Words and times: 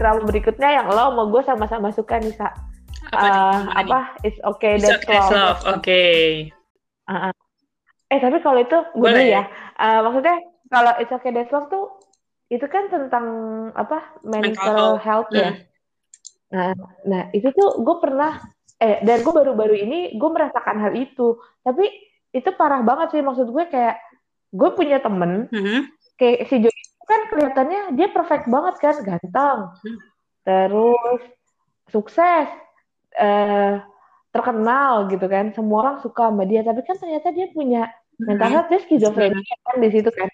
drama 0.00 0.24
berikutnya 0.24 0.68
yang 0.72 0.86
lo 0.88 1.12
mau 1.12 1.28
gue 1.28 1.44
sama-sama 1.44 1.92
suka 1.92 2.16
nih 2.16 2.32
sa 2.32 2.48
Apa 3.12 3.28
nih? 3.76 3.80
apa 3.84 4.00
it's 4.22 4.40
okay 4.42 4.74
It's 4.74 4.84
that's 4.86 5.02
okay, 5.02 5.18
love. 5.18 5.30
love. 5.30 5.60
Oke. 5.70 6.02
Uh-uh. 7.04 7.32
eh 8.08 8.18
tapi 8.18 8.36
kalau 8.40 8.58
itu 8.58 8.78
gue 8.94 9.04
Boleh. 9.04 9.28
ya 9.28 9.44
Eh, 9.76 10.00
maksudnya 10.00 10.36
kalau 10.66 10.92
it's 10.96 11.10
okay 11.10 11.30
that's 11.30 11.50
love 11.50 11.68
tuh 11.68 11.88
itu 12.48 12.64
kan 12.64 12.88
tentang 12.88 13.26
apa 13.72 14.16
mental, 14.22 14.50
Mental 14.50 14.84
health 14.98 15.30
ya 15.30 15.52
Hmm. 15.52 15.68
Nah, 16.50 16.74
nah 17.04 17.22
itu 17.30 17.46
tuh 17.50 17.78
gue 17.78 17.96
pernah 17.98 18.34
eh 18.76 18.98
dan 19.00 19.22
gue 19.22 19.30
baru-baru 19.30 19.76
ini 19.78 19.98
gue 20.12 20.30
merasakan 20.30 20.76
hal 20.78 20.98
itu. 20.98 21.38
Tapi 21.62 21.86
itu 22.30 22.50
parah 22.54 22.82
banget 22.82 23.14
sih 23.14 23.22
maksud 23.22 23.46
gue 23.48 23.64
kayak 23.66 23.94
gue 24.50 24.70
punya 24.74 24.98
temen 24.98 25.46
Mhm. 25.48 25.86
kayak 26.16 26.50
si 26.50 26.58
Joy 26.58 26.74
kan 27.10 27.20
kelihatannya 27.26 27.80
dia 27.92 28.08
perfect 28.08 28.46
banget 28.46 28.74
kan, 28.78 28.94
ganteng, 29.02 29.58
Hmm. 29.74 29.98
terus 30.46 31.22
sukses, 31.90 32.46
eh 33.12 33.82
terkenal 34.30 35.10
gitu 35.10 35.26
kan, 35.26 35.50
semua 35.50 35.78
orang 35.82 35.96
suka 35.98 36.30
sama 36.30 36.46
dia. 36.46 36.62
Tapi 36.62 36.86
kan 36.86 36.94
ternyata 36.94 37.34
dia 37.34 37.50
punya 37.50 37.90
mental 38.16 38.46
Mhm. 38.46 38.54
health, 38.54 38.68
dia 38.70 38.80
skizofrenia 38.80 39.54
kan 39.66 39.76
di 39.76 39.90
situ 39.90 40.10
kan. 40.14 40.30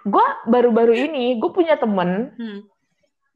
Gue 0.00 0.22
baru-baru 0.46 0.94
ini 0.94 1.36
gue 1.36 1.50
punya 1.50 1.74
temen 1.74 2.30
Hmm. 2.38 2.60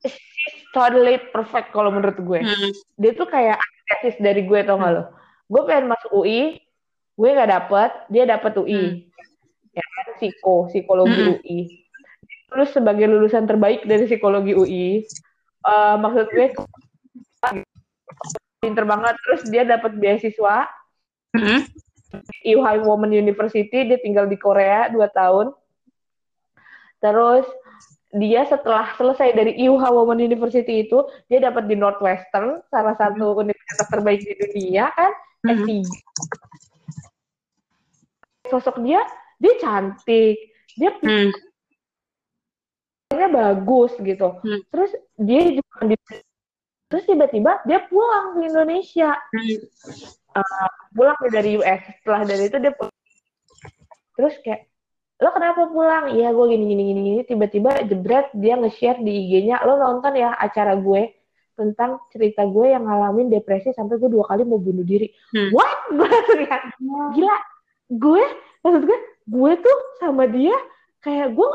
she's 0.00 0.64
totally 0.70 1.16
perfect 1.32 1.72
kalau 1.72 1.88
menurut 1.88 2.16
gue 2.16 2.40
Hmm. 2.40 2.70
dia 2.96 3.12
tuh 3.12 3.24
kayak 3.24 3.56
antithesis 3.56 4.16
dari 4.16 4.44
gue 4.44 4.60
tau 4.64 4.76
gak 4.76 4.92
lo 4.92 5.02
gue 5.44 5.62
pengen 5.64 5.92
masuk 5.92 6.12
UI 6.14 6.56
gue 7.14 7.28
nggak 7.30 7.48
dapet 7.48 7.90
dia 8.08 8.24
dapet 8.24 8.52
UI 8.56 9.08
ya 9.72 9.84
kan 9.84 10.06
psiko 10.16 10.68
psikologi 10.68 11.20
Hmm. 11.20 11.32
UI 11.36 11.58
terus 12.54 12.70
sebagai 12.70 13.10
lulusan 13.10 13.50
terbaik 13.50 13.82
dari 13.82 14.06
psikologi 14.06 14.54
UI 14.54 15.02
eh, 15.66 15.96
maksud 15.98 16.30
gue 16.30 16.54
pinter 18.62 18.86
banget 18.86 19.18
terus 19.26 19.42
dia 19.50 19.66
dapat 19.66 19.98
beasiswa 19.98 20.70
Hmm. 21.34 21.66
Ewhai 22.46 22.78
Women 22.78 23.10
University 23.10 23.90
dia 23.90 23.98
tinggal 23.98 24.30
di 24.30 24.38
Korea 24.38 24.86
2 24.86 25.02
tahun 25.10 25.50
terus 27.02 27.42
dia 28.14 28.46
setelah 28.46 28.94
selesai 28.94 29.34
dari 29.34 29.58
Ewha 29.58 29.90
Women 29.90 30.22
University 30.22 30.86
itu 30.86 31.02
dia 31.26 31.42
dapat 31.42 31.66
di 31.66 31.74
Northwestern 31.74 32.62
salah 32.70 32.94
satu 32.94 33.34
universitas 33.42 33.90
terbaik 33.90 34.22
di 34.22 34.30
dunia 34.38 34.94
kan 34.94 35.10
Mhm. 35.42 35.58
S3 35.58 35.68
sosok 38.46 38.78
dia 38.86 39.02
dia 39.42 39.54
cantik 39.58 40.38
dia 40.78 40.94
Hmm. 41.02 41.34
Punya 43.14 43.28
bagus 43.30 43.92
gitu 43.96 44.28
Hmm. 44.42 44.60
terus 44.68 44.90
dia 45.16 45.40
juga 45.54 45.78
di 45.86 45.96
terus 46.84 47.04
tiba-tiba 47.06 47.62
dia 47.64 47.78
pulang 47.86 48.34
ke 48.34 48.40
Indonesia 48.44 49.14
Hmm. 49.14 49.58
pulang 50.92 51.18
dari 51.30 51.56
US 51.56 51.80
setelah 52.02 52.22
dari 52.22 52.50
itu 52.50 52.58
dia 52.58 52.72
pulang. 52.74 52.92
terus 54.14 54.34
kayak 54.42 54.66
lo 55.18 55.30
kenapa 55.30 55.70
pulang 55.70 56.10
iya 56.10 56.30
gue 56.30 56.46
gini 56.50 56.64
gini 56.66 56.82
gini 56.84 57.00
gini 57.00 57.20
tiba-tiba 57.22 57.70
jebret 57.82 58.34
dia 58.34 58.58
nge-share 58.58 58.98
di 58.98 59.12
IG-nya 59.24 59.62
lo 59.62 59.78
nonton 59.78 60.14
ya 60.14 60.34
acara 60.34 60.74
gue 60.74 61.14
tentang 61.54 62.02
cerita 62.10 62.42
gue 62.42 62.74
yang 62.74 62.82
ngalamin 62.82 63.30
depresi 63.30 63.70
sampai 63.70 63.94
gue 63.96 64.10
dua 64.10 64.26
kali 64.26 64.42
mau 64.42 64.58
bunuh 64.58 64.82
diri 64.82 65.06
Hmm. 65.30 65.54
what 65.54 65.70
gue 65.98 66.06
langsung 66.06 67.14
gila 67.14 67.36
gue 67.94 68.24
maksud 68.60 68.82
gue 68.84 68.98
gue 69.24 69.52
tuh 69.56 69.78
sama 69.98 70.26
dia 70.26 70.54
kayak 71.00 71.30
gue 71.32 71.48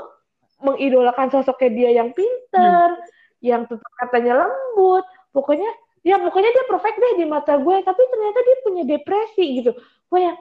mengidolakan 0.59 1.31
sosoknya 1.31 1.69
dia 1.71 1.89
yang 2.03 2.09
pinter 2.11 2.99
yang 3.39 3.63
tetap 3.65 3.91
katanya 3.99 4.45
lembut. 4.45 5.05
Pokoknya 5.31 5.69
ya 6.03 6.15
pokoknya 6.19 6.51
dia 6.51 6.65
perfect 6.67 6.95
deh 6.99 7.13
di 7.19 7.25
mata 7.27 7.59
gue 7.59 7.75
tapi 7.83 8.01
ternyata 8.07 8.39
dia 8.43 8.57
punya 8.63 8.83
depresi 8.87 9.45
gitu. 9.63 9.71
Gue 10.07 10.19
yang 10.23 10.37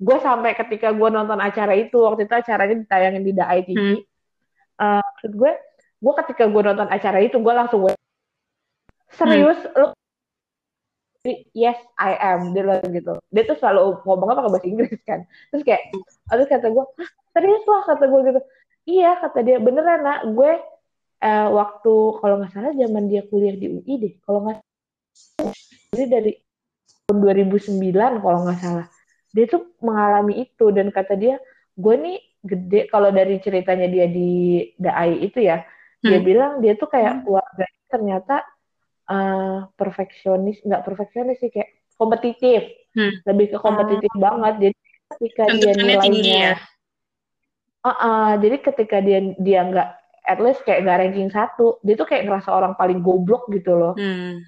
gue 0.00 0.18
sampai 0.24 0.56
ketika 0.56 0.96
gue 0.96 1.08
nonton 1.12 1.36
acara 1.36 1.76
itu 1.76 2.00
waktu 2.00 2.24
itu 2.24 2.34
acaranya 2.34 2.76
ditayangin 2.82 3.22
di 3.22 3.32
The 3.36 3.44
ITV 3.44 3.78
Hmm. 4.80 5.02
Maksud 5.04 5.32
gue 5.36 5.52
gue 6.00 6.12
ketika 6.24 6.48
gue 6.48 6.62
nonton 6.64 6.88
acara 6.88 7.20
itu 7.20 7.36
gue 7.36 7.52
langsung 7.52 7.84
gue 7.84 7.92
serius 9.12 9.60
lo 9.76 9.92
yes 11.52 11.76
I 12.00 12.16
am 12.16 12.56
dia 12.56 12.64
bilang 12.64 12.88
gitu. 12.96 13.12
Dia 13.28 13.44
tuh 13.44 13.60
selalu 13.60 14.00
ngomongnya 14.08 14.40
pakai 14.40 14.50
bahasa 14.56 14.66
Inggris 14.72 15.00
kan. 15.04 15.20
Terus 15.52 15.62
kayak 15.68 15.82
terus 16.32 16.46
kata 16.48 16.66
gue 16.72 16.84
"Hah, 16.96 17.10
serius 17.36 17.64
lah? 17.68 17.82
Kata 17.92 18.04
gue 18.08 18.20
gitu 18.24 18.40
iya 18.86 19.18
kata 19.20 19.42
dia 19.42 19.58
beneran 19.60 20.00
nak 20.00 20.20
gue 20.32 20.52
eh, 21.20 21.48
waktu 21.50 21.94
kalau 22.20 22.34
nggak 22.40 22.52
salah 22.52 22.72
zaman 22.72 23.08
dia 23.08 23.22
kuliah 23.28 23.56
di 23.56 23.66
UI 23.68 23.94
deh 24.00 24.14
kalau 24.24 24.46
nggak 24.46 24.58
jadi 25.90 26.04
dari 26.06 26.32
tahun 27.06 27.18
2009 27.20 28.22
kalau 28.22 28.38
nggak 28.46 28.60
salah 28.60 28.86
dia 29.30 29.44
tuh 29.46 29.62
mengalami 29.82 30.42
itu 30.42 30.70
dan 30.74 30.90
kata 30.90 31.14
dia 31.14 31.36
gue 31.78 31.94
nih 31.96 32.18
gede 32.40 32.80
kalau 32.88 33.12
dari 33.12 33.36
ceritanya 33.38 33.86
dia 33.86 34.06
di 34.08 34.64
DAI 34.80 35.20
itu 35.22 35.44
ya 35.44 35.62
dia 36.00 36.16
Hmm. 36.16 36.24
bilang 36.24 36.52
dia 36.64 36.72
tuh 36.80 36.88
kayak 36.88 37.28
keluarga 37.28 37.66
ternyata 37.92 38.40
eh, 39.10 39.58
perfeksionis 39.76 40.64
nggak 40.64 40.82
perfeksionis 40.86 41.36
sih 41.42 41.52
kayak 41.52 41.68
kompetitif 42.00 42.64
Hmm. 42.90 43.22
lebih 43.22 43.54
ke 43.54 43.58
kompetitif 43.62 44.10
banget 44.18 44.54
jadi 44.58 44.76
ketika 45.14 45.44
dia 45.46 45.78
Tuntutannya 45.78 45.96
tinggi 46.02 46.20
nilainya 46.26 46.34
ya. 46.42 46.54
Ah, 47.80 47.96
ah, 47.96 48.30
jadi 48.36 48.60
ketika 48.60 49.00
dia 49.00 49.32
dia 49.40 49.60
nggak 49.64 49.88
at 50.28 50.38
least 50.38 50.60
kayak 50.68 50.84
nggak 50.84 50.98
ranking 51.00 51.30
satu 51.32 51.80
dia 51.80 51.96
tuh 51.96 52.04
kayak 52.04 52.28
ngerasa 52.28 52.52
orang 52.52 52.76
paling 52.76 53.00
goblok 53.00 53.48
gitu 53.48 53.72
loh. 53.76 53.94
Hmm. 53.96 54.44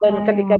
dan 0.00 0.24
ketika 0.24 0.56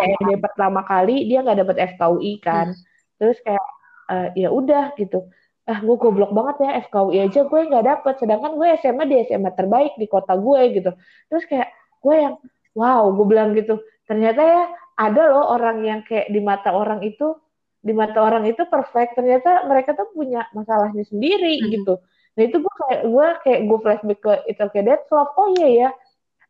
kayak 0.00 0.18
dia 0.24 0.38
pertama 0.40 0.80
kali 0.80 1.28
dia 1.28 1.44
nggak 1.44 1.60
dapet 1.60 1.76
FKUI 1.94 2.32
kan. 2.40 2.72
Terus 3.20 3.36
kayak 3.44 3.66
eh, 4.08 4.28
ya 4.44 4.48
udah 4.48 4.96
gitu. 4.96 5.28
Ah 5.68 5.84
gue 5.84 5.96
goblok 6.00 6.32
banget 6.32 6.56
ya 6.64 6.70
FKUI 6.88 7.28
aja 7.28 7.44
gue 7.44 7.60
nggak 7.68 7.84
dapet. 7.84 8.14
Sedangkan 8.16 8.56
gue 8.56 8.68
SMA 8.80 9.04
di 9.04 9.16
SMA 9.28 9.52
terbaik 9.52 9.92
di 10.00 10.08
kota 10.08 10.32
gue 10.40 10.60
gitu. 10.72 10.90
Terus 11.28 11.44
kayak 11.44 11.68
gue 12.00 12.16
yang 12.16 12.34
wow 12.72 13.12
gue 13.12 13.26
bilang 13.28 13.52
gitu. 13.52 13.76
Ternyata 14.08 14.40
ya 14.40 14.62
ada 14.96 15.22
loh 15.28 15.52
orang 15.52 15.84
yang 15.84 16.00
kayak 16.08 16.32
di 16.32 16.40
mata 16.40 16.72
orang 16.72 17.04
itu 17.04 17.36
di 17.78 17.92
mata 17.94 18.18
orang 18.18 18.44
itu 18.46 18.66
perfect. 18.66 19.14
Ternyata 19.14 19.64
mereka 19.66 19.94
tuh 19.94 20.10
punya 20.12 20.46
masalahnya 20.52 21.04
sendiri 21.06 21.62
Mhm. 21.62 21.68
gitu. 21.74 21.94
Nah 22.38 22.42
itu 22.46 22.56
gue 22.62 22.74
kayak 22.86 23.00
gue 23.06 23.26
kayak 23.42 23.60
gue 23.66 23.78
flashback 23.82 24.20
ke 24.22 24.32
It's 24.46 24.62
Okay 24.62 24.82
That's 24.86 25.10
Love 25.10 25.34
oh 25.34 25.48
iya 25.58 25.68
ya 25.86 25.90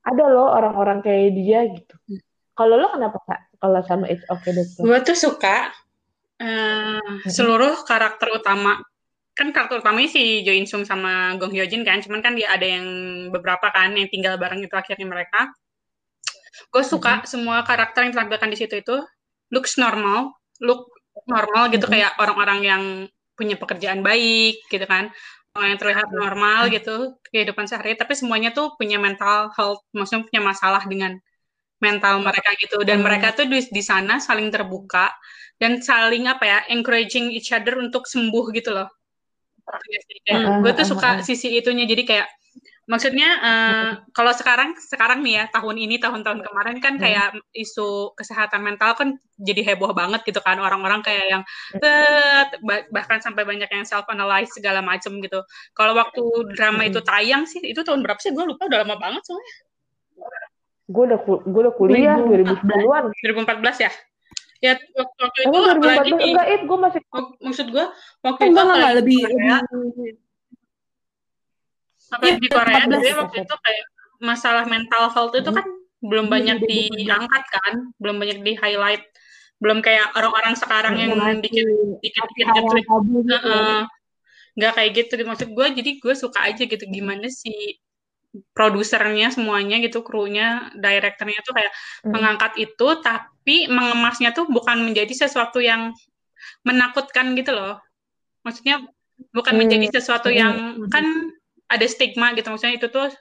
ada 0.05 0.25
loh 0.29 0.49
orang-orang 0.53 1.01
kayak 1.05 1.33
dia 1.37 1.69
gitu. 1.73 1.95
Kalau 2.53 2.75
lo 2.77 2.93
kenapa 2.93 3.21
kak? 3.25 3.41
Kalau 3.61 3.81
sama 3.85 4.05
It's 4.09 4.25
Okay 4.29 4.53
That's 4.53 4.77
Love 4.77 4.85
Gue 4.85 4.99
tuh 5.05 5.17
suka 5.17 5.73
eh, 6.39 7.15
seluruh 7.27 7.83
karakter 7.83 8.31
utama. 8.31 8.79
Kan 9.35 9.55
karakter 9.55 9.83
utamanya 9.83 10.11
si 10.11 10.43
Jo 10.43 10.51
In 10.51 10.67
Sung 10.67 10.83
sama 10.83 11.35
Gong 11.39 11.55
Hyo 11.55 11.67
Jin 11.67 11.87
kan, 11.87 12.03
cuman 12.03 12.19
kan 12.23 12.35
dia 12.35 12.51
ada 12.51 12.67
yang 12.67 12.87
beberapa 13.31 13.71
kan 13.71 13.95
yang 13.95 14.11
tinggal 14.11 14.35
bareng 14.35 14.63
itu 14.63 14.75
akhirnya 14.75 15.07
mereka. 15.07 15.51
Gue 16.75 16.83
suka 16.83 17.23
semua 17.23 17.63
karakter 17.63 18.07
yang 18.07 18.13
ditampilkan 18.19 18.51
di 18.51 18.59
situ 18.59 18.75
itu. 18.83 18.97
Looks 19.55 19.79
normal, 19.79 20.35
look 20.59 20.91
normal 21.27 21.63
gitu 21.75 21.87
Mhm. 21.87 21.93
kayak 21.93 22.11
orang-orang 22.23 22.59
yang 22.71 22.83
punya 23.39 23.55
pekerjaan 23.61 24.01
baik 24.07 24.63
gitu 24.73 24.85
kan. 24.87 25.11
Orang 25.57 25.69
yang 25.75 25.81
terlihat 25.83 26.09
normal 26.15 26.61
gitu 26.75 27.19
kehidupan 27.33 27.67
sehari, 27.67 27.97
tapi 27.99 28.15
semuanya 28.15 28.51
tuh 28.55 28.77
punya 28.79 28.97
mental 29.01 29.51
health, 29.57 29.83
maksudnya 29.97 30.23
punya 30.29 30.43
masalah 30.45 30.83
dengan 30.87 31.13
mental 31.83 32.15
mereka 32.25 32.51
gitu. 32.63 32.79
Dan 32.89 32.99
Hmm. 33.01 33.07
mereka 33.07 33.29
tuh 33.37 33.47
di, 33.51 33.61
di 33.69 33.83
sana 33.85 34.19
saling 34.23 34.49
terbuka 34.55 35.11
dan 35.63 35.81
saling 35.83 36.25
apa 36.31 36.45
ya 36.47 36.59
encouraging 36.75 37.31
each 37.35 37.51
other 37.55 37.79
untuk 37.83 38.05
sembuh 38.09 38.47
gitu 38.57 38.71
loh. 38.77 38.89
Jadi 39.69 40.15
kayak, 40.27 40.43
Hmm. 40.45 40.63
gue 40.63 40.73
tuh 40.79 40.87
Hmm, 40.87 40.93
suka 40.97 41.09
hmm, 41.19 41.27
sisi 41.29 41.49
itunya. 41.59 41.85
Jadi 41.89 42.03
kayak 42.09 42.27
maksudnya 42.89 43.29
eh, 43.45 43.91
kalau 44.17 44.33
sekarang 44.33 44.73
sekarang 44.81 45.21
nih 45.21 45.35
ya 45.39 45.45
tahun 45.53 45.77
ini 45.77 46.01
tahun-tahun 46.01 46.41
kemarin 46.41 46.77
kan 46.81 46.97
Hmm. 46.97 47.03
kayak 47.05 47.29
isu 47.53 48.17
kesehatan 48.17 48.65
mental 48.65 48.97
kan 48.97 49.21
jadi 49.37 49.61
heboh 49.63 49.93
banget 49.93 50.25
gitu 50.25 50.41
kan. 50.41 50.57
Orang-orang 50.57 51.05
kayak 51.05 51.27
yang 51.29 51.43
"Eh," 51.77 52.43
bah- 52.65 52.89
bahkan 52.89 53.21
sampai 53.21 53.45
banyak 53.45 53.69
yang 53.69 53.85
self 53.85 54.09
analyze 54.09 54.51
segala 54.57 54.81
macem 54.81 55.21
gitu. 55.21 55.45
Kalau 55.77 55.93
waktu 55.95 56.25
drama 56.57 56.83
Hmm. 56.83 56.91
itu 56.91 57.01
tayang 57.05 57.45
sih 57.45 57.61
itu 57.61 57.85
tahun 57.85 58.01
berapa 58.01 58.19
sih? 58.19 58.33
Gue 58.33 58.49
lupa 58.49 58.65
udah 58.67 58.81
lama 58.83 58.97
banget 58.97 59.23
soalnya. 59.29 59.55
Gue 60.89 61.03
udah 61.13 61.19
gue 61.23 61.61
udah 61.69 61.75
kuliah 61.77 62.17
2010-an 62.17 63.13
2014 63.13 63.77
ya? 63.85 63.93
Ya 64.59 64.75
waktu, 64.75 65.21
waktu 65.23 65.39
itu 65.47 65.55
Emang 65.55 65.79
apalagi 65.79 66.11
2014 66.11 66.19
di 66.19 66.25
enggak 66.35 66.47
it 66.51 66.61
gue 66.67 66.79
masih 66.83 67.01
maksud 67.39 67.67
gue 67.71 67.85
waktu 68.27 68.41
Enggak, 68.43 68.51
itu 68.51 68.59
enggak, 68.59 68.75
enggak, 68.75 68.95
lebih, 68.99 69.21
di 69.21 69.27
Korea, 69.31 69.57
lebih 69.71 70.11
apalagi 72.13 72.37
Iya, 72.37 72.43
di 72.43 72.49
Korea 72.49 72.79
14 72.85 72.91
jadi 72.91 73.11
waktu 73.17 73.37
itu 73.45 73.57
kayak 73.65 73.85
masalah 74.19 74.65
mental 74.67 75.05
health 75.15 75.35
itu 75.37 75.51
kan 75.51 75.67
belum 75.99 76.27
Iya, 76.27 76.33
banyak 76.35 76.59
2014. 76.63 76.99
diangkat 77.03 77.45
kan 77.51 77.75
belum 77.99 78.17
banyak 78.19 78.39
di 78.43 78.53
highlight 78.59 79.05
belum 79.59 79.79
kayak 79.83 80.15
orang-orang 80.15 80.55
sekarang 80.55 80.95
yang 81.03 81.13
dikit 81.43 81.67
dikit 81.99 82.25
dikit 82.39 82.65
gitu. 82.71 82.75
Heeh. 83.27 83.81
nggak 84.59 84.73
kayak 84.75 84.91
gitu 84.95 85.13
maksud 85.23 85.51
gue 85.55 85.67
jadi 85.83 85.91
gue 85.99 86.15
suka 86.15 86.47
aja 86.47 86.63
gitu 86.67 86.83
gimana 86.87 87.27
si 87.31 87.79
produsernya 88.53 89.33
semuanya 89.33 89.81
gitu, 89.81 90.05
krunya, 90.05 90.69
direkturnya 90.77 91.41
tuh 91.45 91.55
kayak 91.57 91.73
hmm. 91.73 92.13
mengangkat 92.13 92.53
itu, 92.61 92.89
tapi 93.01 93.57
mengemasnya 93.73 94.37
tuh 94.37 94.47
bukan 94.49 94.85
menjadi 94.85 95.27
sesuatu 95.27 95.59
yang 95.65 95.97
menakutkan 96.63 97.33
gitu 97.35 97.57
loh. 97.57 97.81
Maksudnya 98.45 98.85
bukan 99.33 99.55
hmm. 99.57 99.61
menjadi 99.65 99.87
sesuatu 100.01 100.29
yang 100.29 100.77
hmm. 100.79 100.93
kan 100.93 101.05
ada 101.69 101.87
stigma 101.87 102.33
gitu. 102.35 102.49
Maksudnya 102.49 102.77
itu 102.81 102.89
tuh 102.89 103.13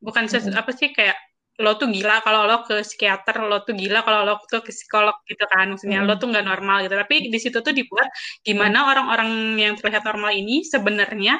bukan 0.00 0.28
hmm. 0.28 0.56
apa 0.56 0.70
sih 0.72 0.92
kayak 0.92 1.16
lo 1.62 1.78
tuh 1.78 1.86
gila 1.86 2.18
kalau 2.26 2.50
lo 2.50 2.66
ke 2.66 2.82
psikiater, 2.82 3.38
lo 3.46 3.62
tuh 3.62 3.78
gila 3.78 4.02
kalau 4.02 4.26
lo 4.26 4.34
tuh 4.50 4.58
ke 4.66 4.74
psikolog 4.74 5.14
gitu 5.30 5.46
kan, 5.46 5.70
maksudnya 5.70 6.02
hmm. 6.02 6.08
lo 6.10 6.14
tuh 6.18 6.26
nggak 6.34 6.42
normal 6.42 6.82
gitu. 6.82 6.98
Tapi 6.98 7.30
di 7.30 7.38
situ 7.38 7.62
tuh 7.62 7.70
dibuat 7.70 8.10
gimana 8.42 8.90
orang-orang 8.90 9.54
yang 9.54 9.74
terlihat 9.78 10.02
normal 10.02 10.34
ini 10.34 10.66
sebenarnya 10.66 11.38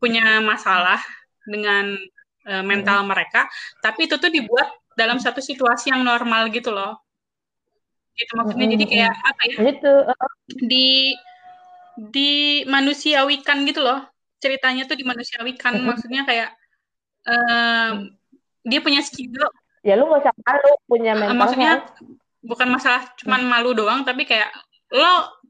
punya 0.00 0.40
masalah 0.40 0.96
dengan 1.44 1.92
uh, 2.48 2.64
mental 2.64 3.04
hmm. 3.04 3.08
mereka, 3.12 3.44
tapi 3.84 4.08
itu 4.08 4.16
tuh 4.16 4.32
dibuat 4.32 4.72
dalam 4.96 5.20
satu 5.20 5.44
situasi 5.44 5.92
yang 5.92 6.08
normal 6.08 6.48
gitu 6.48 6.72
loh. 6.72 6.96
Gitu 8.16 8.32
maksudnya 8.40 8.64
hmm. 8.64 8.74
jadi 8.80 8.84
kayak 8.88 9.12
apa 9.12 9.42
ya? 9.44 9.56
Itu 9.76 9.92
di 10.56 10.88
di 12.00 12.32
manusiawikan 12.64 13.68
gitu 13.68 13.84
loh. 13.84 14.08
Ceritanya 14.40 14.88
tuh 14.88 14.96
dimanusiawikan, 14.96 15.78
hmm. 15.78 15.84
maksudnya 15.84 16.24
kayak 16.24 16.50
um, 17.28 18.08
dia 18.64 18.80
punya 18.80 19.00
skill 19.04 19.48
ya 19.80 19.96
lu 19.96 20.08
gak 20.12 20.28
usah 20.28 20.34
malu 20.44 20.72
punya 20.84 21.12
mental 21.16 21.36
maksudnya 21.36 21.72
health. 21.80 22.04
bukan 22.44 22.68
masalah 22.68 23.02
cuman 23.16 23.40
malu 23.48 23.72
doang 23.72 24.04
tapi 24.04 24.28
kayak 24.28 24.52
lo 24.92 25.40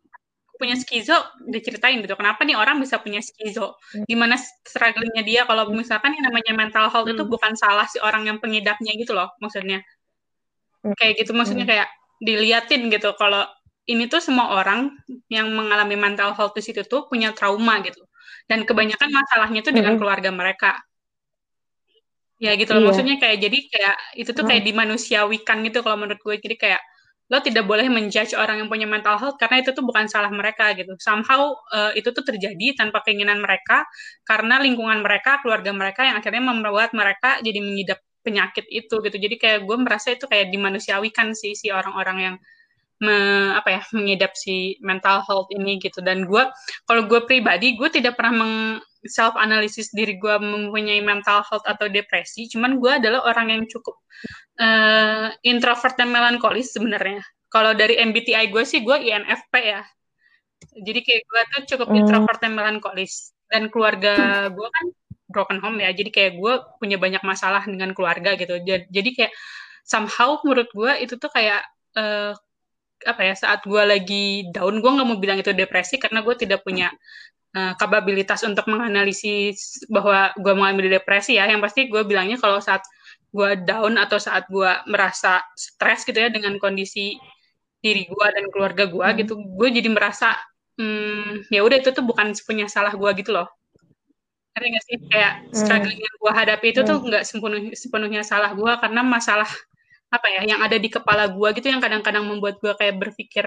punya 0.60 0.76
skizo 0.76 1.16
diceritain 1.48 2.04
gitu 2.04 2.14
kenapa 2.14 2.44
nih 2.44 2.52
orang 2.52 2.78
bisa 2.78 3.00
punya 3.00 3.25
skizo 3.25 3.81
hmm. 3.96 4.06
gimana 4.06 4.37
strugglingnya 4.69 5.25
dia 5.25 5.42
kalau 5.48 5.72
misalkan 5.72 6.14
yang 6.14 6.31
namanya 6.31 6.52
mental 6.52 6.87
health 6.92 7.08
hmm. 7.08 7.16
itu 7.16 7.25
bukan 7.26 7.56
salah 7.56 7.88
si 7.88 7.96
orang 7.98 8.28
yang 8.28 8.38
pengidapnya 8.38 8.92
gitu 8.94 9.16
loh 9.16 9.32
maksudnya 9.40 9.82
hmm. 10.84 10.94
kayak 10.94 11.25
gitu 11.25 11.32
maksudnya 11.32 11.64
kayak 11.66 11.88
diliatin 12.20 12.92
gitu 12.92 13.16
kalau 13.16 13.48
ini 13.88 14.06
tuh 14.06 14.20
semua 14.20 14.60
orang 14.60 14.94
yang 15.32 15.50
mengalami 15.50 15.96
mental 15.96 16.37
health 16.37 16.52
di 16.54 16.62
situ 16.62 16.84
tuh 16.84 17.08
punya 17.08 17.32
trauma 17.32 17.81
gitu 17.82 18.04
dan 18.50 18.67
kebanyakan 18.67 19.11
masalahnya 19.11 19.61
itu 19.62 19.71
dengan 19.71 19.94
keluarga 20.00 20.31
mereka 20.31 20.79
Ya 22.41 22.56
gitu 22.56 22.73
loh, 22.73 22.81
iya. 22.81 22.88
maksudnya 22.88 23.17
kayak 23.21 23.37
jadi 23.37 23.59
kayak 23.69 23.97
itu 24.17 24.31
tuh 24.32 24.44
kayak 24.49 24.65
hmm. 24.65 24.71
dimanusiawikan 24.73 25.61
gitu 25.61 25.85
kalau 25.85 26.00
menurut 26.00 26.25
gue. 26.25 26.41
Jadi 26.41 26.56
kayak 26.56 26.81
lo 27.31 27.38
tidak 27.44 27.69
boleh 27.69 27.87
menjudge 27.93 28.32
orang 28.32 28.65
yang 28.65 28.69
punya 28.73 28.88
mental 28.88 29.21
health 29.21 29.37
karena 29.37 29.61
itu 29.61 29.77
tuh 29.77 29.85
bukan 29.85 30.09
salah 30.09 30.32
mereka 30.32 30.73
gitu. 30.73 30.97
Somehow 30.97 31.53
uh, 31.77 31.93
itu 31.93 32.09
tuh 32.17 32.25
terjadi 32.25 32.81
tanpa 32.81 33.05
keinginan 33.05 33.44
mereka 33.44 33.85
karena 34.25 34.56
lingkungan 34.56 35.05
mereka, 35.05 35.37
keluarga 35.44 35.69
mereka 35.76 36.09
yang 36.09 36.17
akhirnya 36.17 36.41
membuat 36.41 36.97
mereka 36.97 37.44
jadi 37.44 37.61
mengidap 37.61 38.00
penyakit 38.25 38.65
itu 38.73 38.94
gitu. 39.05 39.17
Jadi 39.21 39.37
kayak 39.37 39.69
gue 39.69 39.76
merasa 39.76 40.17
itu 40.17 40.25
kayak 40.25 40.49
dimanusiawikan 40.49 41.37
sih 41.37 41.53
si 41.53 41.69
orang-orang 41.69 42.19
yang 42.25 42.37
me, 43.00 43.17
apa 43.56 43.69
ya 43.69 43.81
mengidap 43.97 44.37
si 44.37 44.76
mental 44.85 45.25
health 45.25 45.49
ini 45.52 45.81
gitu. 45.81 46.05
Dan 46.05 46.29
gue 46.29 46.44
kalau 46.85 47.02
gue 47.08 47.25
pribadi 47.25 47.75
gue 47.75 47.88
tidak 47.88 48.20
pernah 48.20 48.44
meng 48.44 48.56
self 49.08 49.32
analisis 49.41 49.88
diri 49.97 50.20
gue 50.20 50.37
mempunyai 50.37 51.00
mental 51.00 51.41
health 51.49 51.64
atau 51.64 51.88
depresi. 51.88 52.47
Cuman 52.52 52.76
gue 52.76 53.00
adalah 53.00 53.25
orang 53.25 53.56
yang 53.56 53.62
cukup 53.64 53.97
uh, 54.61 55.32
introvert 55.43 55.97
dan 55.97 56.12
melankolis 56.12 56.76
sebenarnya. 56.76 57.25
Kalau 57.50 57.73
dari 57.75 57.97
MBTI 57.99 58.52
gue 58.52 58.62
sih 58.62 58.85
gue 58.85 58.97
INFP 59.00 59.55
ya. 59.64 59.82
Jadi 60.76 61.00
kayak 61.00 61.23
gue 61.25 61.41
tuh 61.56 61.62
cukup 61.76 61.88
mm. 61.91 61.99
introvert 62.05 62.41
dan 62.44 62.52
melankolis. 62.52 63.32
Dan 63.50 63.73
keluarga 63.73 64.47
gue 64.52 64.69
kan 64.69 64.87
broken 65.32 65.58
home 65.64 65.81
ya. 65.81 65.91
Jadi 65.97 66.12
kayak 66.12 66.32
gue 66.37 66.55
punya 66.76 67.00
banyak 67.00 67.25
masalah 67.25 67.64
dengan 67.64 67.97
keluarga 67.97 68.37
gitu. 68.37 68.61
Jadi 68.69 69.11
kayak 69.17 69.32
somehow 69.82 70.38
menurut 70.44 70.69
gue 70.70 70.93
itu 71.02 71.17
tuh 71.17 71.32
kayak 71.32 71.64
uh, 71.97 72.37
apa 73.06 73.23
ya 73.25 73.35
saat 73.37 73.64
gue 73.64 73.82
lagi 73.82 74.50
down 74.52 74.81
gue 74.81 74.91
nggak 74.91 75.06
mau 75.08 75.17
bilang 75.17 75.41
itu 75.41 75.56
depresi 75.56 75.97
karena 75.97 76.20
gue 76.20 76.35
tidak 76.37 76.61
punya 76.64 76.93
uh, 77.56 77.75
kapabilitas 77.76 78.43
untuk 78.47 78.67
menganalisis 78.70 79.82
bahwa 79.91 80.31
gue 80.38 80.52
mengalami 80.55 80.91
depresi 80.91 81.38
ya. 81.38 81.47
Yang 81.50 81.61
pasti 81.70 81.81
gue 81.91 82.02
bilangnya 82.06 82.38
kalau 82.38 82.58
saat 82.62 82.85
gue 83.31 83.50
down 83.62 83.94
atau 83.99 84.19
saat 84.19 84.47
gue 84.50 84.70
merasa 84.91 85.43
stres 85.55 86.02
gitu 86.02 86.19
ya 86.19 86.31
dengan 86.35 86.58
kondisi 86.58 87.14
diri 87.81 88.05
gue 88.11 88.26
dan 88.35 88.44
keluarga 88.52 88.85
gue 88.91 89.06
hmm. 89.06 89.17
gitu, 89.25 89.32
gue 89.41 89.69
jadi 89.73 89.88
merasa 89.88 90.37
hmm, 90.76 91.49
ya 91.49 91.64
udah 91.64 91.76
itu 91.81 91.91
tuh 91.97 92.05
bukan 92.05 92.35
punya 92.44 92.67
salah 92.69 92.93
gue 92.93 93.11
gitu 93.23 93.32
loh. 93.32 93.49
Ngerti 94.52 94.67
gak 94.75 94.85
sih 94.85 94.97
kayak 95.08 95.32
hmm. 95.47 95.55
struggling 95.56 96.00
yang 96.02 96.17
gue 96.20 96.32
hadapi 96.35 96.67
itu 96.75 96.81
hmm. 96.82 96.91
tuh 96.91 96.97
nggak 97.06 97.23
sepenuh, 97.25 97.61
sepenuhnya 97.73 98.23
salah 98.26 98.52
gue 98.52 98.73
karena 98.82 99.00
masalah 99.00 99.49
apa 100.11 100.27
ya 100.27 100.43
yang 100.43 100.61
ada 100.61 100.77
di 100.77 100.89
kepala 100.91 101.31
gue 101.31 101.49
gitu 101.55 101.67
yang 101.71 101.83
kadang-kadang 101.83 102.27
membuat 102.27 102.59
gue 102.59 102.75
kayak 102.75 102.99
berpikir 102.99 103.47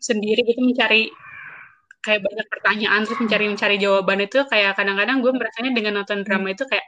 sendiri 0.00 0.42
gitu 0.48 0.60
mencari 0.64 1.12
kayak 2.02 2.20
banyak 2.26 2.46
pertanyaan 2.50 3.00
terus 3.06 3.20
mencari 3.22 3.46
mencari 3.46 3.76
jawaban 3.78 4.18
itu 4.26 4.42
kayak 4.50 4.74
kadang-kadang 4.74 5.22
gue 5.22 5.32
merasanya 5.32 5.70
dengan 5.70 6.02
nonton 6.02 6.26
drama 6.26 6.50
itu 6.50 6.66
kayak 6.66 6.82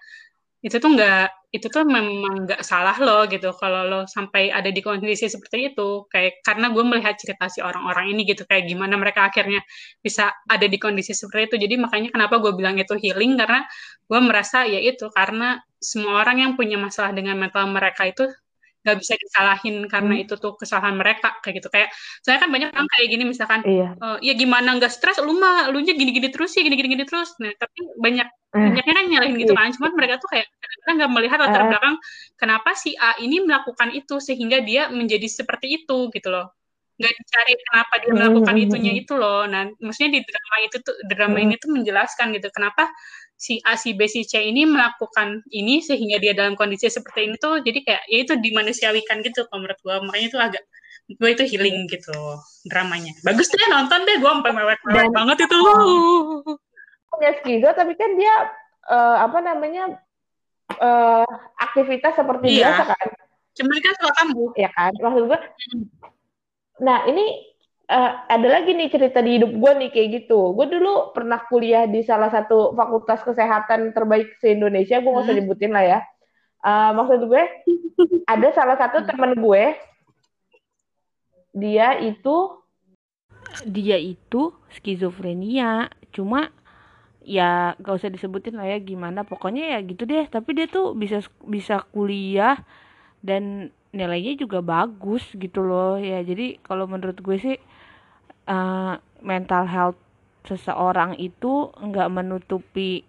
itu 0.64 0.80
tuh 0.80 0.96
nggak 0.96 1.52
itu 1.52 1.66
tuh 1.68 1.84
memang 1.84 2.48
nggak 2.48 2.64
salah 2.64 2.96
lo 2.96 3.28
gitu 3.28 3.52
kalau 3.52 3.84
lo 3.84 4.00
sampai 4.08 4.48
ada 4.48 4.72
di 4.72 4.80
kondisi 4.80 5.28
seperti 5.28 5.70
itu 5.76 6.08
kayak 6.08 6.40
karena 6.40 6.72
gue 6.72 6.80
melihat 6.80 7.14
cerita 7.20 7.52
si 7.52 7.60
orang-orang 7.60 8.16
ini 8.16 8.24
gitu 8.24 8.48
kayak 8.48 8.64
gimana 8.64 8.96
mereka 8.96 9.28
akhirnya 9.28 9.60
bisa 10.00 10.32
ada 10.48 10.64
di 10.64 10.80
kondisi 10.80 11.12
seperti 11.12 11.52
itu. 11.52 11.56
Jadi 11.68 11.74
makanya 11.76 12.08
kenapa 12.16 12.40
gue 12.40 12.52
bilang 12.56 12.80
itu 12.80 12.96
healing 12.96 13.36
karena 13.36 13.60
gue 14.08 14.20
merasa 14.24 14.64
ya 14.64 14.80
itu 14.80 15.04
karena 15.12 15.60
semua 15.76 16.24
orang 16.24 16.36
yang 16.42 16.52
punya 16.56 16.80
masalah 16.80 17.12
dengan 17.12 17.36
mental 17.36 17.68
mereka 17.68 18.08
itu 18.08 18.24
nggak 18.84 18.96
bisa 19.00 19.16
disalahin 19.16 19.88
karena 19.88 20.14
hmm. 20.20 20.22
itu 20.28 20.34
tuh 20.36 20.52
kesalahan 20.60 20.92
mereka 20.94 21.40
kayak 21.40 21.64
gitu 21.64 21.68
kayak 21.72 21.88
saya 22.20 22.36
kan 22.36 22.52
banyak 22.52 22.68
orang 22.68 22.84
kayak 22.84 23.08
gini 23.08 23.24
misalkan 23.24 23.60
iya. 23.64 23.96
Uh, 23.96 24.20
ya 24.20 24.36
gimana 24.36 24.76
nggak 24.76 24.92
stres 24.92 25.16
lu 25.24 25.32
mah 25.40 25.72
lu 25.72 25.80
nya 25.80 25.96
gini-gini 25.96 26.28
terus 26.28 26.52
sih 26.52 26.60
gini-gini 26.60 26.92
gini 26.92 27.04
terus 27.08 27.32
nah 27.40 27.48
tapi 27.56 27.80
banyak 27.96 28.28
eh. 28.28 28.60
banyaknya 28.60 28.92
kan 28.92 29.04
nyalahin 29.08 29.34
gitu 29.40 29.52
iya. 29.56 29.60
kan 29.64 29.68
cuman 29.80 29.92
mereka 29.96 30.14
tuh 30.20 30.28
kayak 30.28 30.46
kadang 30.60 30.94
nggak 31.00 31.12
melihat 31.16 31.38
latar 31.40 31.62
uh. 31.64 31.68
belakang 31.72 31.96
kenapa 32.36 32.70
si 32.76 32.92
A 33.00 33.16
ini 33.24 33.40
melakukan 33.40 33.88
itu 33.96 34.20
sehingga 34.20 34.60
dia 34.60 34.92
menjadi 34.92 35.26
seperti 35.32 35.82
itu 35.82 36.12
gitu 36.12 36.28
loh 36.28 36.52
nggak 36.94 37.12
dicari 37.18 37.52
kenapa 37.58 37.94
dia 37.98 38.10
melakukan 38.14 38.54
hmm. 38.54 38.64
itunya 38.70 38.92
itu 38.94 39.12
loh. 39.18 39.42
Nah 39.50 39.66
maksudnya 39.82 40.18
di 40.18 40.20
drama 40.22 40.56
itu 40.62 40.76
tuh 40.82 40.96
drama 41.10 41.38
hmm. 41.38 41.44
ini 41.50 41.54
tuh 41.58 41.70
menjelaskan 41.74 42.26
gitu 42.38 42.48
kenapa 42.54 42.86
si 43.34 43.58
A, 43.66 43.74
si 43.74 43.92
B, 43.98 44.06
si 44.06 44.22
C 44.24 44.40
ini 44.40 44.62
melakukan 44.64 45.42
ini 45.50 45.82
sehingga 45.82 46.22
dia 46.22 46.32
dalam 46.32 46.54
kondisi 46.54 46.86
seperti 46.86 47.26
ini 47.26 47.36
tuh 47.36 47.60
jadi 47.66 47.82
kayak 47.82 48.02
ya 48.06 48.18
itu 48.22 48.32
dimanusiawikan 48.38 49.20
gitu 49.26 49.44
kalau 49.50 49.66
menurut 49.66 49.78
gue 49.82 49.94
makanya 50.06 50.26
itu 50.30 50.38
agak 50.38 50.62
gue 51.04 51.30
itu 51.34 51.44
healing 51.44 51.84
gitu 51.90 52.16
dramanya. 52.70 53.12
Bagus 53.26 53.50
deh 53.52 53.68
nonton 53.68 54.06
deh 54.08 54.16
gue 54.22 54.30
sampai 54.30 54.52
mewek-mewek 54.54 55.10
banget 55.12 55.36
itu. 55.44 55.58
Punya 57.10 57.30
skizo 57.42 57.68
tapi 57.76 57.92
kan 57.98 58.10
dia 58.16 58.34
uh, 58.88 59.16
apa 59.26 59.38
namanya 59.44 59.98
uh, 60.80 61.28
aktivitas 61.60 62.16
seperti 62.16 62.56
iya. 62.56 62.72
biasa 62.72 62.82
kan? 62.96 63.08
Cuman 63.54 63.76
kan 63.82 63.92
suka 64.00 64.12
kambuh. 64.16 64.50
Ya 64.56 64.70
kan? 64.72 64.92
Maksud 64.96 65.22
gue 65.28 65.38
hmm. 65.38 66.13
Nah 66.82 67.06
ini 67.06 67.54
uh, 67.90 68.10
ada 68.28 68.48
lagi 68.48 68.72
nih 68.72 68.88
cerita 68.88 69.20
di 69.20 69.40
hidup 69.40 69.52
gue 69.52 69.72
nih 69.80 69.90
kayak 69.92 70.08
gitu. 70.22 70.52
Gue 70.56 70.66
dulu 70.68 71.12
pernah 71.12 71.42
kuliah 71.48 71.84
di 71.84 72.00
salah 72.04 72.32
satu 72.32 72.72
fakultas 72.72 73.20
kesehatan 73.24 73.92
terbaik 73.92 74.36
se 74.40 74.56
Indonesia. 74.56 75.00
Gue 75.00 75.10
nggak 75.12 75.24
usah 75.28 75.36
nyebutin 75.36 75.72
lah 75.72 75.84
ya. 75.84 75.98
Uh, 76.64 76.90
maksud 76.96 77.28
gue 77.28 77.44
ada 78.24 78.48
salah 78.56 78.76
satu 78.80 79.04
temen 79.04 79.36
gue, 79.36 79.76
dia 81.52 82.00
itu 82.00 82.36
dia 83.68 84.00
itu 84.00 84.56
skizofrenia. 84.72 85.92
Cuma 86.08 86.48
ya 87.24 87.72
gak 87.80 88.00
usah 88.00 88.08
disebutin 88.08 88.56
lah 88.56 88.64
ya 88.64 88.78
gimana. 88.80 89.28
Pokoknya 89.28 89.76
ya 89.76 89.78
gitu 89.84 90.08
deh. 90.08 90.24
Tapi 90.24 90.50
dia 90.56 90.66
tuh 90.72 90.96
bisa 90.96 91.20
bisa 91.44 91.84
kuliah 91.92 92.56
dan 93.20 93.68
nilainya 93.94 94.34
juga 94.34 94.58
bagus 94.60 95.22
gitu 95.38 95.62
loh. 95.62 95.96
Ya 95.96 96.20
jadi 96.26 96.58
kalau 96.66 96.90
menurut 96.90 97.16
gue 97.22 97.36
sih 97.38 97.56
uh, 98.50 98.98
mental 99.22 99.64
health 99.70 99.98
seseorang 100.44 101.16
itu 101.16 101.72
nggak 101.72 102.10
menutupi 102.12 103.06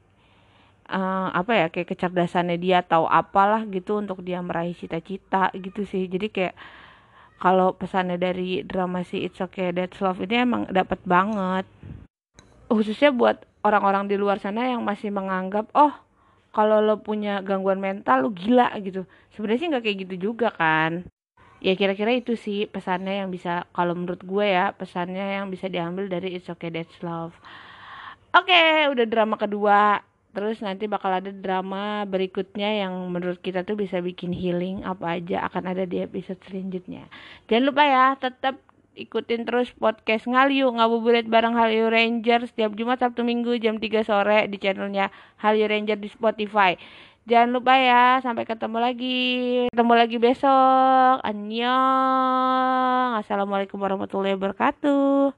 uh, 0.88 1.34
apa 1.34 1.52
ya 1.52 1.66
kayak 1.74 1.90
kecerdasannya 1.92 2.56
dia 2.62 2.86
atau 2.86 3.10
apalah 3.10 3.66
gitu 3.68 4.00
untuk 4.00 4.22
dia 4.22 4.40
meraih 4.40 4.78
cita-cita 4.78 5.50
gitu 5.58 5.84
sih. 5.84 6.06
Jadi 6.06 6.30
kayak 6.30 6.56
kalau 7.42 7.76
pesannya 7.76 8.16
dari 8.16 8.64
drama 8.64 9.04
si 9.04 9.28
It's 9.28 9.44
Okay 9.44 9.76
That's 9.76 10.00
Love 10.00 10.24
ini 10.24 10.46
emang 10.46 10.70
dapat 10.72 11.02
banget. 11.04 11.66
Khususnya 12.72 13.12
buat 13.12 13.44
orang-orang 13.66 14.08
di 14.08 14.16
luar 14.16 14.38
sana 14.38 14.70
yang 14.70 14.86
masih 14.86 15.10
menganggap 15.10 15.68
oh 15.74 16.05
kalau 16.56 16.80
lo 16.80 17.04
punya 17.04 17.44
gangguan 17.44 17.84
mental 17.84 18.24
lo 18.24 18.30
gila 18.32 18.72
gitu. 18.80 19.04
Sebenarnya 19.36 19.60
sih 19.60 19.70
nggak 19.70 19.84
kayak 19.84 19.98
gitu 20.08 20.16
juga 20.32 20.50
kan. 20.56 21.04
Ya 21.60 21.76
kira-kira 21.76 22.16
itu 22.16 22.40
sih 22.40 22.70
pesannya 22.72 23.20
yang 23.26 23.30
bisa 23.34 23.68
kalau 23.76 23.92
menurut 23.92 24.24
gue 24.24 24.46
ya 24.48 24.72
pesannya 24.72 25.40
yang 25.42 25.52
bisa 25.52 25.68
diambil 25.68 26.08
dari 26.08 26.40
It's 26.40 26.48
Okay 26.48 26.72
That's 26.72 26.96
Love. 27.04 27.36
Oke 28.36 28.52
okay, 28.52 28.88
udah 28.92 29.06
drama 29.08 29.36
kedua. 29.36 30.00
Terus 30.36 30.60
nanti 30.60 30.92
bakal 30.92 31.24
ada 31.24 31.32
drama 31.32 32.04
berikutnya 32.04 32.84
yang 32.84 33.08
menurut 33.08 33.40
kita 33.40 33.64
tuh 33.64 33.80
bisa 33.80 34.04
bikin 34.04 34.36
healing 34.36 34.84
apa 34.84 35.16
aja 35.16 35.48
akan 35.48 35.72
ada 35.72 35.88
di 35.88 36.04
episode 36.04 36.40
selanjutnya. 36.44 37.08
Jangan 37.48 37.64
lupa 37.72 37.84
ya 37.88 38.06
tetap 38.20 38.60
ikutin 38.96 39.44
terus 39.44 39.70
podcast 39.76 40.26
Ngaliu 40.26 40.72
ngabuburit 40.72 41.28
bareng 41.28 41.54
Hallyu 41.54 41.92
Ranger 41.92 42.48
setiap 42.48 42.74
Jumat 42.74 43.04
Sabtu 43.04 43.28
Minggu 43.28 43.60
jam 43.60 43.78
3 43.78 44.08
sore 44.08 44.48
di 44.48 44.58
channelnya 44.58 45.12
Hallyu 45.40 45.68
Ranger 45.68 46.00
di 46.00 46.10
Spotify 46.10 46.80
Jangan 47.26 47.58
lupa 47.58 47.74
ya, 47.74 48.22
sampai 48.22 48.46
ketemu 48.46 48.78
lagi. 48.78 49.18
Ketemu 49.74 49.94
lagi 49.98 50.22
besok. 50.22 51.26
Annyeong. 51.26 53.18
Assalamualaikum 53.18 53.82
warahmatullahi 53.82 54.38
wabarakatuh. 54.38 55.34